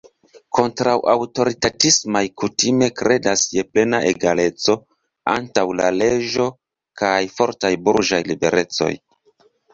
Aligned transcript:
Kontraŭ-aŭtoritatismaj 0.59 2.23
kutime 2.43 2.87
kredas 3.01 3.43
je 3.57 3.65
plena 3.75 3.99
egaleco 4.13 4.77
antaŭ 5.35 5.67
la 5.83 5.93
leĝo 5.99 6.49
kaj 7.05 7.13
fortaj 7.39 7.73
burĝaj 7.87 8.23
liberecoj. 8.33 8.93